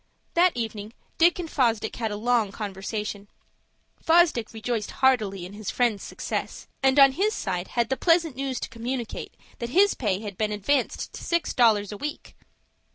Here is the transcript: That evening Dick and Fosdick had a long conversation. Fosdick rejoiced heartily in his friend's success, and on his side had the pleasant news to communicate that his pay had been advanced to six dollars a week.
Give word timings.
That 0.33 0.57
evening 0.57 0.93
Dick 1.19 1.37
and 1.37 1.47
Fosdick 1.47 1.97
had 1.97 2.09
a 2.09 2.15
long 2.15 2.51
conversation. 2.51 3.27
Fosdick 4.03 4.51
rejoiced 4.51 4.89
heartily 4.89 5.45
in 5.45 5.53
his 5.53 5.69
friend's 5.69 6.01
success, 6.01 6.65
and 6.81 6.97
on 6.99 7.11
his 7.11 7.35
side 7.35 7.67
had 7.67 7.89
the 7.89 7.97
pleasant 7.97 8.35
news 8.35 8.59
to 8.61 8.69
communicate 8.69 9.35
that 9.59 9.69
his 9.69 9.93
pay 9.93 10.19
had 10.21 10.39
been 10.39 10.51
advanced 10.51 11.13
to 11.13 11.23
six 11.23 11.53
dollars 11.53 11.91
a 11.91 11.97
week. 11.97 12.35